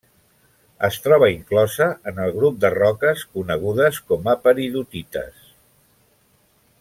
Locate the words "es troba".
0.87-1.27